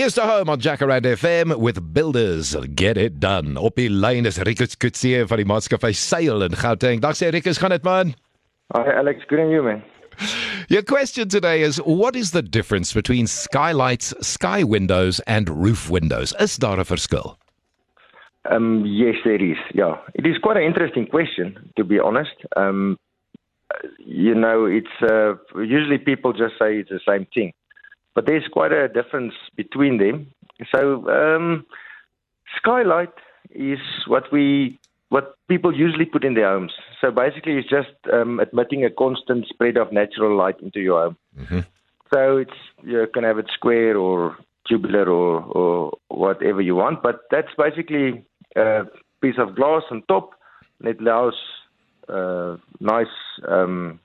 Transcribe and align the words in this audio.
Here's 0.00 0.14
the 0.14 0.26
home 0.26 0.48
on 0.48 0.60
Jacaranda 0.62 1.12
FM 1.12 1.58
with 1.58 1.92
Builders 1.92 2.56
Get 2.74 2.96
It 2.96 3.20
Done. 3.20 3.58
Op 3.58 3.74
die 3.76 3.90
lyn 3.90 4.24
is 4.24 4.38
Rikus 4.40 4.72
Kutse 4.80 5.26
van 5.28 5.36
die 5.36 5.44
maatskappy 5.44 5.90
Sail 5.92 6.40
in 6.46 6.56
Gauteng. 6.56 7.02
Dag 7.04 7.18
sê 7.18 7.28
Rikus, 7.28 7.60
gaan 7.60 7.74
dit 7.74 7.84
man? 7.84 8.14
Hi 8.72 8.94
Alex, 8.96 9.28
good 9.28 9.42
on 9.44 9.52
you 9.52 9.60
man. 9.62 9.82
Your 10.72 10.80
question 10.80 11.28
today 11.28 11.60
is 11.60 11.76
what 11.84 12.16
is 12.16 12.30
the 12.30 12.40
difference 12.40 12.94
between 12.94 13.26
skylights, 13.26 14.14
sky 14.24 14.64
windows 14.64 15.20
and 15.26 15.52
roof 15.52 15.90
windows? 15.90 16.32
Is 16.40 16.56
daar 16.56 16.80
'n 16.80 16.88
verskil? 16.88 17.36
Um 18.48 18.86
yes 18.86 19.20
there 19.22 19.44
is. 19.52 19.60
Yeah. 19.74 20.00
It 20.14 20.24
is 20.24 20.38
quite 20.40 20.56
an 20.56 20.64
interesting 20.64 21.10
question 21.12 21.72
to 21.76 21.84
be 21.84 22.00
honest. 22.00 22.40
Um 22.56 22.96
you 23.98 24.34
know, 24.34 24.64
it's 24.64 24.96
uh, 25.02 25.36
usually 25.54 25.98
people 25.98 26.32
just 26.32 26.56
say 26.58 26.78
it's 26.80 26.88
the 26.88 27.04
same 27.04 27.26
thing. 27.34 27.52
But 28.14 28.26
there's 28.26 28.48
quite 28.48 28.72
a 28.72 28.88
difference 28.88 29.34
between 29.56 29.98
them. 29.98 30.26
So 30.74 31.08
um, 31.08 31.66
skylight 32.56 33.12
is 33.50 33.78
what 34.06 34.30
we 34.32 34.78
what 35.08 35.34
people 35.48 35.76
usually 35.76 36.04
put 36.04 36.24
in 36.24 36.34
their 36.34 36.52
homes. 36.52 36.72
So 37.00 37.10
basically, 37.10 37.58
it's 37.58 37.68
just 37.68 37.90
um, 38.12 38.38
admitting 38.38 38.84
a 38.84 38.90
constant 38.90 39.46
spread 39.48 39.76
of 39.76 39.92
natural 39.92 40.36
light 40.36 40.60
into 40.60 40.80
your 40.80 41.02
home. 41.02 41.16
Mm-hmm. 41.38 41.60
So 42.12 42.36
it's 42.38 42.58
you 42.84 43.06
can 43.12 43.24
have 43.24 43.38
it 43.38 43.46
square 43.52 43.96
or 43.96 44.36
tubular 44.68 45.08
or 45.08 45.42
or 45.42 45.92
whatever 46.08 46.60
you 46.60 46.76
want, 46.76 47.02
but 47.02 47.20
that's 47.30 47.54
basically 47.56 48.24
a 48.56 48.84
piece 49.20 49.36
of 49.38 49.56
glass 49.56 49.82
on 49.90 50.02
top, 50.08 50.30
and 50.78 50.88
it 50.88 51.00
allows 51.00 51.34
uh, 52.08 52.56
nice 52.80 53.06
um, 53.48 54.00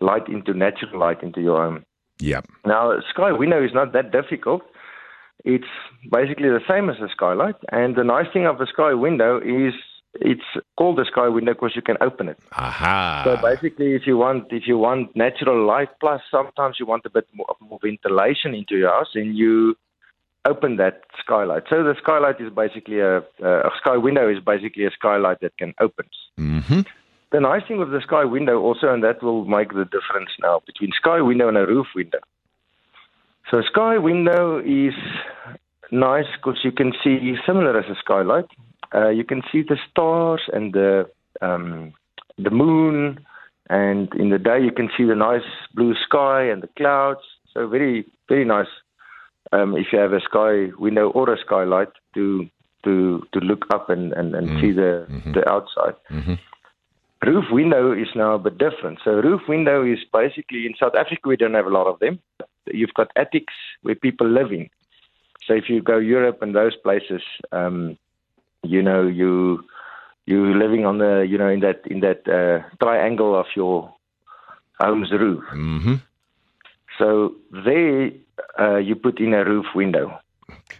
light 0.00 0.28
into 0.28 0.54
natural 0.54 0.98
light 0.98 1.22
into 1.22 1.40
your 1.40 1.62
home. 1.62 1.84
Yeah. 2.20 2.40
Now, 2.64 2.98
sky 3.10 3.32
window 3.32 3.62
is 3.62 3.72
not 3.72 3.92
that 3.92 4.12
difficult. 4.12 4.62
It's 5.44 5.72
basically 6.10 6.48
the 6.48 6.60
same 6.68 6.90
as 6.90 6.96
a 7.00 7.08
skylight, 7.10 7.54
and 7.70 7.94
the 7.96 8.04
nice 8.04 8.26
thing 8.32 8.46
of 8.46 8.60
a 8.60 8.66
sky 8.66 8.92
window 8.94 9.38
is 9.38 9.74
it's 10.14 10.42
called 10.76 10.98
a 10.98 11.04
sky 11.04 11.28
window 11.28 11.52
because 11.52 11.76
you 11.76 11.82
can 11.82 11.96
open 12.00 12.28
it. 12.28 12.38
Aha. 12.52 13.22
So 13.24 13.36
basically, 13.40 13.94
if 13.94 14.06
you 14.06 14.16
want 14.16 14.46
if 14.50 14.66
you 14.66 14.78
want 14.78 15.14
natural 15.14 15.64
light, 15.64 15.90
plus 16.00 16.20
sometimes 16.30 16.76
you 16.80 16.86
want 16.86 17.06
a 17.06 17.10
bit 17.10 17.26
more, 17.34 17.46
more 17.60 17.78
ventilation 17.80 18.54
into 18.54 18.76
your 18.76 18.90
house, 18.90 19.10
and 19.14 19.36
you 19.36 19.76
open 20.44 20.76
that 20.76 21.02
skylight. 21.20 21.64
So 21.70 21.82
the 21.84 21.94
skylight 22.02 22.40
is 22.40 22.52
basically 22.52 23.00
a, 23.00 23.18
a 23.18 23.70
sky 23.80 23.96
window 23.96 24.28
is 24.28 24.38
basically 24.44 24.86
a 24.86 24.90
skylight 24.90 25.40
that 25.40 25.56
can 25.56 25.74
open. 25.80 26.06
Mm-hmm. 26.38 26.80
The 27.30 27.40
nice 27.40 27.62
thing 27.68 27.78
with 27.78 27.90
the 27.90 28.00
sky 28.00 28.24
window 28.24 28.58
also, 28.60 28.92
and 28.92 29.04
that 29.04 29.22
will 29.22 29.44
make 29.44 29.70
the 29.74 29.84
difference 29.84 30.30
now 30.40 30.62
between 30.66 30.92
sky 30.92 31.20
window 31.20 31.48
and 31.48 31.58
a 31.58 31.66
roof 31.66 31.86
window. 31.94 32.20
So 33.50 33.60
sky 33.62 33.98
window 33.98 34.58
is 34.58 34.94
nice 35.90 36.26
because 36.36 36.60
you 36.64 36.72
can 36.72 36.92
see 37.02 37.34
similar 37.46 37.78
as 37.78 37.86
a 37.90 37.96
skylight. 37.98 38.46
Uh, 38.94 39.08
you 39.10 39.24
can 39.24 39.42
see 39.52 39.62
the 39.62 39.76
stars 39.90 40.42
and 40.52 40.72
the 40.72 41.08
um, 41.42 41.92
the 42.38 42.50
moon, 42.50 43.20
and 43.68 44.12
in 44.14 44.30
the 44.30 44.38
day 44.38 44.60
you 44.60 44.72
can 44.72 44.88
see 44.96 45.04
the 45.04 45.14
nice 45.14 45.48
blue 45.74 45.94
sky 46.06 46.42
and 46.44 46.62
the 46.62 46.68
clouds. 46.76 47.20
So 47.52 47.66
very 47.66 48.06
very 48.28 48.44
nice 48.44 48.68
um, 49.52 49.76
if 49.76 49.86
you 49.92 49.98
have 49.98 50.12
a 50.12 50.20
sky 50.20 50.68
window 50.78 51.10
or 51.10 51.32
a 51.32 51.38
skylight 51.38 51.88
to 52.14 52.48
to 52.84 53.26
to 53.32 53.40
look 53.40 53.66
up 53.72 53.90
and 53.90 54.12
and, 54.12 54.34
and 54.34 54.48
mm. 54.48 54.60
see 54.60 54.72
the 54.72 55.06
mm-hmm. 55.10 55.32
the 55.32 55.48
outside. 55.50 55.94
Mm-hmm. 56.10 56.34
Roof 57.24 57.46
window 57.50 57.92
is 57.92 58.08
now 58.14 58.34
a 58.34 58.38
bit 58.38 58.58
different. 58.58 59.00
So 59.04 59.10
roof 59.10 59.42
window 59.48 59.84
is 59.84 59.98
basically 60.12 60.66
in 60.66 60.74
South 60.78 60.94
Africa 60.94 61.28
we 61.28 61.36
don't 61.36 61.54
have 61.54 61.66
a 61.66 61.70
lot 61.70 61.88
of 61.88 61.98
them. 61.98 62.20
You've 62.66 62.94
got 62.94 63.10
attics 63.16 63.54
where 63.82 63.96
people 63.96 64.28
live 64.28 64.52
in. 64.52 64.70
So 65.44 65.54
if 65.54 65.68
you 65.68 65.82
go 65.82 65.98
Europe 65.98 66.42
and 66.42 66.54
those 66.54 66.76
places, 66.76 67.22
um, 67.50 67.98
you 68.62 68.82
know 68.82 69.06
you 69.06 69.64
you're 70.26 70.56
living 70.56 70.84
on 70.86 70.98
the 70.98 71.26
you 71.28 71.38
know 71.38 71.48
in 71.48 71.60
that 71.60 71.82
in 71.86 72.00
that 72.00 72.28
uh, 72.28 72.62
triangle 72.84 73.34
of 73.38 73.46
your 73.56 73.92
home's 74.78 75.10
roof. 75.10 75.42
Mm-hmm. 75.52 75.94
So 76.98 77.34
there 77.50 78.10
uh, 78.60 78.76
you 78.76 78.94
put 78.94 79.18
in 79.20 79.34
a 79.34 79.44
roof 79.44 79.66
window. 79.74 80.18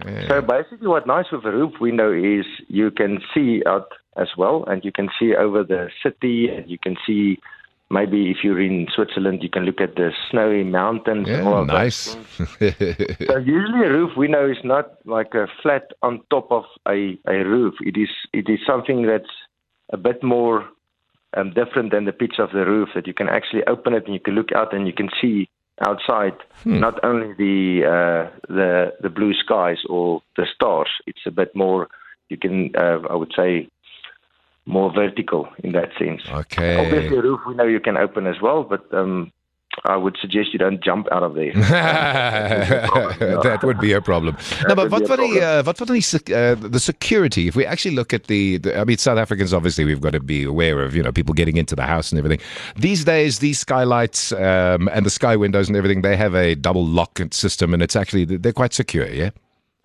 Okay. 0.00 0.26
So 0.28 0.40
basically, 0.40 0.86
what 0.86 1.06
nice 1.06 1.26
with 1.32 1.44
a 1.44 1.50
roof 1.50 1.80
window 1.80 2.12
is 2.12 2.46
you 2.68 2.90
can 2.90 3.20
see 3.34 3.62
out 3.66 3.88
as 4.18 4.28
well, 4.36 4.64
and 4.66 4.84
you 4.84 4.92
can 4.92 5.08
see 5.18 5.34
over 5.34 5.64
the 5.64 5.88
city, 6.02 6.48
and 6.48 6.68
you 6.68 6.78
can 6.78 6.96
see 7.06 7.38
maybe 7.90 8.30
if 8.30 8.38
you're 8.42 8.60
in 8.60 8.86
Switzerland, 8.94 9.42
you 9.42 9.48
can 9.48 9.64
look 9.64 9.80
at 9.80 9.96
the 9.96 10.12
snowy 10.30 10.64
mountains. 10.64 11.28
Yeah, 11.28 11.64
nice. 11.64 12.16
so 12.36 13.36
usually 13.38 13.84
a 13.86 13.92
roof 13.92 14.16
window 14.16 14.50
is 14.50 14.58
not 14.64 14.98
like 15.06 15.34
a 15.34 15.46
flat 15.62 15.90
on 16.02 16.20
top 16.30 16.50
of 16.50 16.64
a, 16.86 17.18
a 17.26 17.44
roof. 17.44 17.74
It 17.80 17.96
is 17.96 18.10
it 18.32 18.48
is 18.48 18.60
something 18.66 19.06
that's 19.06 19.30
a 19.92 19.96
bit 19.96 20.22
more 20.22 20.68
um, 21.36 21.52
different 21.52 21.92
than 21.92 22.04
the 22.04 22.12
pitch 22.12 22.34
of 22.38 22.50
the 22.52 22.66
roof. 22.66 22.90
That 22.94 23.06
you 23.06 23.14
can 23.14 23.28
actually 23.28 23.64
open 23.66 23.94
it 23.94 24.04
and 24.04 24.14
you 24.14 24.20
can 24.20 24.34
look 24.34 24.52
out 24.54 24.74
and 24.74 24.86
you 24.86 24.92
can 24.92 25.08
see 25.20 25.48
outside 25.86 26.34
hmm. 26.64 26.80
not 26.80 27.02
only 27.04 27.34
the 27.34 27.84
uh, 27.86 28.36
the 28.48 28.92
the 29.00 29.10
blue 29.10 29.32
skies 29.34 29.78
or 29.88 30.22
the 30.36 30.46
stars. 30.54 30.90
It's 31.06 31.26
a 31.26 31.30
bit 31.30 31.54
more. 31.54 31.88
You 32.28 32.36
can 32.36 32.72
uh, 32.76 33.00
I 33.08 33.14
would 33.14 33.32
say 33.34 33.68
more 34.68 34.92
vertical 34.92 35.48
in 35.64 35.72
that 35.72 35.88
sense. 35.98 36.22
Okay. 36.28 36.76
Obviously, 36.76 37.16
a 37.16 37.22
roof 37.22 37.40
we 37.46 37.54
know 37.54 37.64
you 37.64 37.80
can 37.80 37.96
open 37.96 38.26
as 38.26 38.36
well, 38.40 38.62
but 38.62 38.92
um, 38.92 39.32
I 39.84 39.96
would 39.96 40.16
suggest 40.20 40.52
you 40.52 40.58
don't 40.58 40.84
jump 40.84 41.08
out 41.10 41.22
of 41.22 41.34
there. 41.34 41.52
that 41.54 43.60
would 43.62 43.80
be 43.80 43.92
a 43.92 44.02
problem. 44.02 44.36
no, 44.68 44.74
but 44.74 44.90
what 44.90 45.04
about 45.04 45.18
the 45.18 45.40
uh, 45.40 45.62
what 45.62 45.80
about 45.80 45.88
the, 45.88 46.34
uh, 46.34 46.54
the 46.68 46.80
security? 46.80 47.48
If 47.48 47.56
we 47.56 47.64
actually 47.64 47.94
look 47.94 48.12
at 48.12 48.24
the, 48.24 48.58
the, 48.58 48.78
I 48.78 48.84
mean, 48.84 48.98
South 48.98 49.18
Africans 49.18 49.54
obviously 49.54 49.86
we've 49.86 50.02
got 50.02 50.12
to 50.12 50.20
be 50.20 50.44
aware 50.44 50.82
of 50.82 50.94
you 50.94 51.02
know 51.02 51.12
people 51.12 51.32
getting 51.32 51.56
into 51.56 51.74
the 51.74 51.84
house 51.84 52.12
and 52.12 52.18
everything. 52.18 52.40
These 52.76 53.04
days, 53.04 53.38
these 53.38 53.58
skylights 53.58 54.32
um, 54.32 54.88
and 54.92 55.06
the 55.06 55.10
sky 55.10 55.36
windows 55.36 55.68
and 55.68 55.76
everything, 55.76 56.02
they 56.02 56.16
have 56.16 56.34
a 56.34 56.54
double 56.54 56.86
lock 56.86 57.18
system, 57.30 57.72
and 57.72 57.82
it's 57.82 57.96
actually 57.96 58.24
they're 58.24 58.52
quite 58.52 58.74
secure. 58.74 59.08
Yeah. 59.08 59.30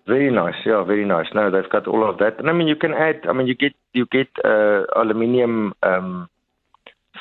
Very 0.06 0.30
nice, 0.30 0.54
yeah, 0.66 0.84
very 0.84 1.06
nice. 1.06 1.26
No, 1.34 1.50
they've 1.50 1.70
got 1.70 1.86
all 1.86 2.08
of 2.08 2.18
that, 2.18 2.38
and 2.38 2.50
I 2.50 2.52
mean, 2.52 2.68
you 2.68 2.76
can 2.76 2.92
add. 2.92 3.26
I 3.26 3.32
mean, 3.32 3.46
you 3.46 3.54
get 3.54 3.72
you 3.94 4.06
get 4.12 4.28
uh, 4.44 4.84
aluminium 4.96 5.72
um, 5.82 6.28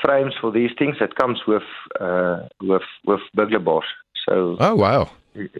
frames 0.02 0.34
for 0.42 0.52
these 0.52 0.72
things 0.78 0.98
that 1.00 1.16
comes 1.16 1.40
with 1.48 1.64
uh, 2.00 2.48
with 2.62 2.88
with 3.06 3.22
burglar 3.34 3.60
bars. 3.60 3.86
So. 4.28 4.58
Oh 4.60 4.76
wow. 4.76 5.10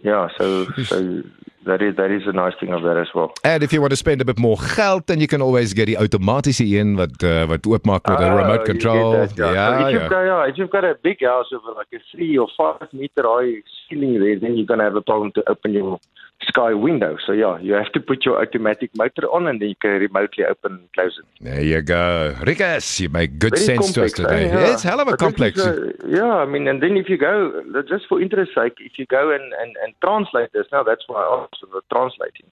Yeah, 0.04 0.28
so 0.38 0.68
so 0.86 1.24
that 1.66 1.82
is 1.82 1.96
that 1.96 2.12
is 2.12 2.28
a 2.28 2.32
nice 2.32 2.54
thing 2.60 2.74
of 2.74 2.84
that 2.84 2.98
as 2.98 3.08
well. 3.16 3.34
And 3.44 3.64
if 3.64 3.74
you 3.74 3.82
want 3.82 3.92
to 3.92 3.96
spend 3.96 4.22
a 4.22 4.26
bit 4.26 4.38
more 4.38 4.58
geld, 4.76 5.08
then 5.08 5.20
you 5.20 5.28
can 5.28 5.42
always 5.42 5.74
get 5.74 5.88
die 5.88 5.98
outomatiese 5.98 6.78
een 6.78 6.96
wat 6.96 7.24
uh, 7.24 7.46
wat 7.48 7.66
oopmaak 7.66 8.06
met 8.06 8.20
'n 8.20 8.24
uh, 8.24 8.36
remote 8.36 8.66
control. 8.66 9.12
That, 9.12 9.36
yeah. 9.36 9.54
Yeah, 9.54 9.80
so 9.80 9.88
if 9.88 9.94
yeah. 9.94 10.10
Got, 10.10 10.26
yeah, 10.26 10.50
if 10.50 10.56
you've 10.58 10.70
got 10.70 10.84
a 10.84 10.96
big 11.02 11.26
house 11.26 11.50
with 11.52 11.78
like 11.78 11.92
a 11.92 12.02
3 12.12 12.38
or 12.38 12.50
5 12.58 12.92
meter 12.92 13.24
high 13.26 13.64
ceiling 13.88 14.20
there, 14.20 14.40
then 14.40 14.56
you're 14.56 14.68
going 14.68 14.80
to 14.80 14.86
have 14.86 14.96
a 14.96 15.02
problem 15.02 15.32
to 15.32 15.42
open 15.50 15.74
your 15.74 16.00
sky 16.48 16.74
window. 16.74 17.18
So 17.26 17.32
yeah, 17.32 17.58
you 17.60 17.74
have 17.74 17.92
to 17.94 18.00
put 18.00 18.26
your 18.26 18.42
automatic 18.42 18.96
motor 18.96 19.28
on 19.32 19.48
and 19.48 19.62
then 19.62 19.70
you 19.70 19.76
can 19.76 19.92
remotely 19.92 20.46
open 20.46 20.74
and 20.74 20.94
close 20.94 21.20
it. 21.20 21.26
There 21.44 21.62
you 21.62 21.82
go. 21.82 22.36
Rikus, 22.40 23.00
you 23.00 23.10
make 23.10 23.40
good 23.40 23.56
Very 23.56 23.66
sense 23.66 23.86
complex, 23.88 24.14
to 24.14 24.24
us 24.24 24.30
today. 24.30 24.50
Eh? 24.50 24.54
Yeah. 24.54 24.74
It's 24.74 24.84
hell 24.84 25.00
of 25.00 25.08
a 25.08 25.12
but 25.12 25.20
complex. 25.20 25.60
A, 25.60 25.94
yeah, 26.08 26.34
I 26.34 26.46
mean, 26.46 26.68
and 26.68 26.82
then 26.82 26.98
if 26.98 27.10
you 27.10 27.18
go, 27.18 27.64
just 27.88 28.06
for 28.08 28.22
interest 28.22 28.52
sake, 28.56 28.74
if 28.80 28.98
you 28.98 29.06
go 29.06 29.32
and, 29.32 29.54
and, 29.62 29.76
and 29.84 29.94
translate 30.02 30.54
this, 30.54 30.68
now 30.72 30.84
that's 30.84 31.04
why 31.08 31.22
I 31.22 31.44
asked 31.44 31.64
for 31.72 31.82
translating. 31.92 32.48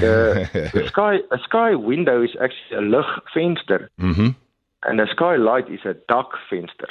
The, 0.00 0.70
the 0.74 0.86
sky, 0.88 1.18
a 1.30 1.38
sky 1.38 1.74
window 1.74 2.22
is 2.22 2.30
actually 2.40 2.78
a 2.78 2.80
lugvenster. 2.80 3.88
Mm-hmm. 4.00 4.28
And 4.84 5.00
a 5.00 5.08
skylight 5.08 5.68
is 5.70 5.80
a 5.84 5.94
dakvenster. 6.10 6.90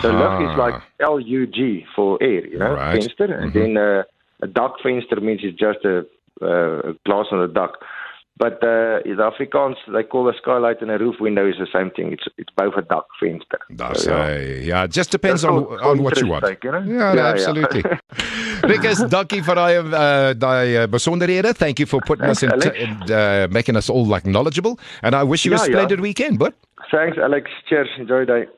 So 0.00 0.10
lug 0.12 0.50
is 0.50 0.56
like 0.56 0.80
L-U-G 1.00 1.84
for 1.94 2.16
air, 2.22 2.46
you 2.46 2.58
know, 2.58 2.74
right. 2.74 2.94
venster. 2.94 3.24
And 3.24 3.52
mm-hmm. 3.52 3.74
then... 3.74 3.76
Uh, 3.76 4.02
a 4.42 4.46
dak 4.46 4.72
venster 4.82 5.20
means 5.20 5.40
it's 5.42 5.58
just 5.58 5.84
a, 5.84 6.04
uh, 6.42 6.90
a 6.90 6.92
glass 7.04 7.26
on 7.32 7.40
a 7.40 7.48
duck. 7.48 7.78
But 8.36 8.54
uh, 8.54 8.98
the 9.04 9.30
Afrikaans, 9.30 9.76
they 9.92 10.02
call 10.02 10.28
a 10.28 10.34
skylight 10.36 10.82
and 10.82 10.90
a 10.90 10.98
roof 10.98 11.20
window 11.20 11.48
is 11.48 11.54
the 11.56 11.68
same 11.72 11.92
thing. 11.92 12.12
It's 12.12 12.24
it's 12.36 12.50
both 12.56 12.74
a 12.76 12.82
dak 12.82 13.04
venster. 13.22 13.60
That's 13.70 14.02
so, 14.04 14.10
yeah. 14.10 14.38
yeah, 14.70 14.84
it 14.84 14.90
just 14.90 15.12
depends 15.12 15.44
on 15.44 15.64
on 15.90 16.02
what 16.02 16.20
you 16.20 16.26
want. 16.26 16.44
Take, 16.44 16.64
you 16.64 16.72
know? 16.72 16.82
Yeah, 16.82 17.14
yeah 17.14 17.26
absolutely. 17.26 17.84
Yeah. 17.84 17.98
Rikus, 18.70 19.04
dankie 19.08 19.40
vir 19.40 19.54
daai 19.54 19.78
uh, 19.78 20.34
daai 20.34 20.82
uh, 20.82 20.88
besonderhede. 20.88 21.54
Thank 21.54 21.78
you 21.78 21.86
for 21.86 22.00
putting 22.00 22.26
Thanks, 22.26 22.42
us 22.42 22.50
in, 22.50 22.60
t- 22.60 22.76
in 22.82 23.12
uh, 23.12 23.46
making 23.52 23.76
us 23.76 23.88
all 23.88 24.04
like 24.04 24.26
knowledgeable 24.26 24.80
and 25.02 25.14
I 25.14 25.22
wish 25.22 25.44
you 25.44 25.54
a 25.54 25.58
splendid 25.58 26.00
weekend, 26.00 26.40
but 26.40 26.54
Thanks 26.90 27.18
Alex. 27.18 27.50
Cheers. 27.68 27.88
Enjoy 27.98 28.26
your 28.26 28.26
day. 28.26 28.50